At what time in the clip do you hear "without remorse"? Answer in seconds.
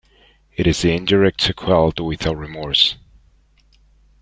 2.03-2.97